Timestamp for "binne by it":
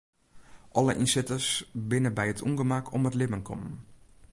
1.89-2.43